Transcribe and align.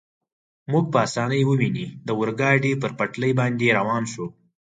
مو 0.69 0.79
په 0.91 0.97
اسانۍ 1.07 1.41
وویني، 1.45 1.85
د 2.05 2.09
اورګاډي 2.17 2.71
پر 2.81 2.91
پټلۍ 2.99 3.31
باندې 3.39 3.75
روان 3.79 4.03
شو. 4.11 4.25